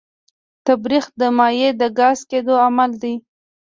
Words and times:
تبخیر 0.65 1.05
د 1.19 1.21
مایع 1.37 1.69
د 1.81 1.83
ګاز 1.99 2.19
کېدو 2.29 2.53
عمل 2.65 2.91
دی. 3.01 3.15